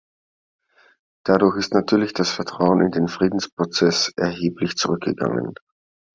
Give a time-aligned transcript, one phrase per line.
[1.23, 5.53] Dadurch ist natürlich das Vertrauen in den Friedensprozess erheblich zurückgegangen.